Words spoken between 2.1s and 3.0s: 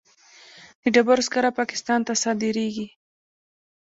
صادریږي